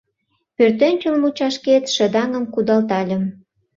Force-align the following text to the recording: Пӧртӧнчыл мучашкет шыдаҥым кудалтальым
Пӧртӧнчыл 0.55 1.15
мучашкет 1.21 1.83
шыдаҥым 1.95 2.45
кудалтальым 2.53 3.23